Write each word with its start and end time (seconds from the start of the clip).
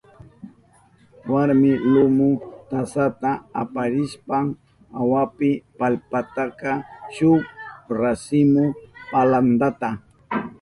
Warmi 1.31 1.71
lumu 1.93 2.29
tasata 2.69 3.31
aparishpan 3.61 4.45
awanpi 4.99 5.49
paltashka 6.11 6.71
shuk 7.15 7.43
rasimu 8.01 8.63
palantata. 9.11 9.89